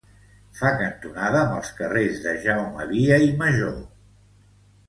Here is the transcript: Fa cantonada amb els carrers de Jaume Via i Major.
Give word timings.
Fa 0.59 0.69
cantonada 0.79 1.41
amb 1.41 1.53
els 1.59 1.69
carrers 1.81 2.17
de 2.25 2.35
Jaume 2.47 2.89
Via 2.95 3.23
i 3.27 3.31
Major. 3.43 3.81